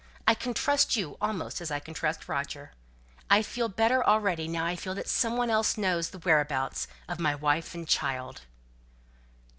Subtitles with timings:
[0.25, 2.71] I can trust you almost as I can trust Roger.
[3.29, 7.19] I feel better already, now I feel that some one else knows the whereabouts of
[7.19, 8.41] my wife and child."